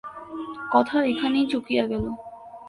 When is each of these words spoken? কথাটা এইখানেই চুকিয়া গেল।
কথাটা 0.71 1.03
এইখানেই 1.03 1.45
চুকিয়া 1.47 1.83
গেল। 1.87 2.05